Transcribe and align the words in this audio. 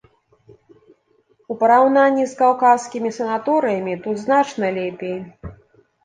У 1.55 1.57
параўнанні 1.61 2.25
з 2.31 2.39
каўказскімі 2.39 3.11
санаторыямі 3.17 3.93
тут 4.07 4.15
значна 4.23 4.71
лепей. 4.79 5.13